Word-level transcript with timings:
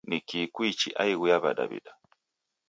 Nikii 0.07 0.47
Kuichi 0.47 0.93
aighu 0.95 1.27
ya 1.27 1.39
wadawida 1.39 1.95